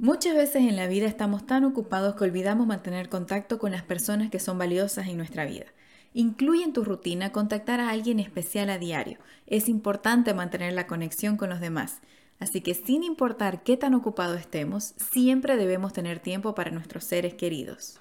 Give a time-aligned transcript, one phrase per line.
[0.00, 4.30] Muchas veces en la vida estamos tan ocupados que olvidamos mantener contacto con las personas
[4.30, 5.64] que son valiosas en nuestra vida.
[6.14, 9.18] Incluye en tu rutina contactar a alguien especial a diario.
[9.48, 11.98] Es importante mantener la conexión con los demás.
[12.38, 17.34] Así que sin importar qué tan ocupados estemos, siempre debemos tener tiempo para nuestros seres
[17.34, 17.98] queridos.